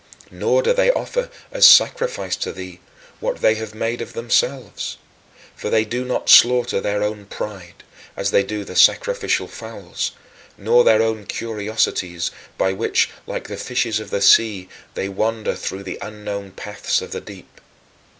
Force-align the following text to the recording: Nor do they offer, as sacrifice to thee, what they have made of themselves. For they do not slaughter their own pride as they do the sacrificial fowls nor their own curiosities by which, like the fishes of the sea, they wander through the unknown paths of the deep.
Nor 0.31 0.63
do 0.63 0.73
they 0.73 0.89
offer, 0.89 1.29
as 1.51 1.63
sacrifice 1.63 2.35
to 2.37 2.51
thee, 2.51 2.79
what 3.19 3.41
they 3.43 3.53
have 3.53 3.75
made 3.75 4.01
of 4.01 4.13
themselves. 4.13 4.97
For 5.55 5.69
they 5.69 5.85
do 5.85 6.03
not 6.03 6.27
slaughter 6.27 6.81
their 6.81 7.03
own 7.03 7.27
pride 7.27 7.83
as 8.17 8.31
they 8.31 8.41
do 8.41 8.63
the 8.63 8.75
sacrificial 8.75 9.47
fowls 9.47 10.13
nor 10.57 10.83
their 10.83 11.03
own 11.03 11.27
curiosities 11.27 12.31
by 12.57 12.73
which, 12.73 13.11
like 13.27 13.47
the 13.47 13.57
fishes 13.57 13.99
of 13.99 14.09
the 14.09 14.21
sea, 14.21 14.67
they 14.95 15.07
wander 15.07 15.53
through 15.53 15.83
the 15.83 15.99
unknown 16.01 16.49
paths 16.49 17.03
of 17.03 17.11
the 17.11 17.21
deep. 17.21 17.61